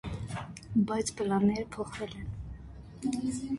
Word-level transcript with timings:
Բայց 0.91 1.11
պլանները 1.19 1.67
փոխվել 1.77 2.17
են։ 2.23 2.35